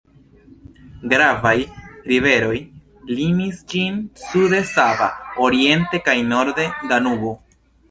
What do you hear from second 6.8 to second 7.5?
Danubo.